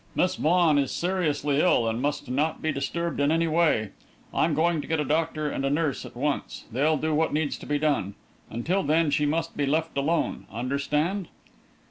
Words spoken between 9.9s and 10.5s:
alone.